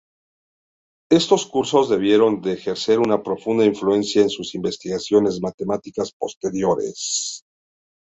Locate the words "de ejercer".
2.41-2.97